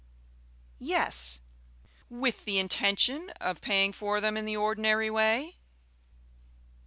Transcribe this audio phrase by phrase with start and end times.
[0.79, 1.41] "Yes."
[2.09, 5.57] "With the intention of paying for them in the ordinary way?"